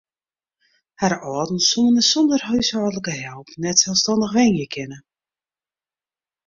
Har 1.01 1.13
âlden 1.39 1.59
soene 1.69 2.01
sûnder 2.09 2.41
húshâldlike 2.47 3.13
help 3.25 3.47
net 3.63 3.77
selsstannich 3.83 4.35
wenje 4.37 4.65
kinne. 4.73 4.97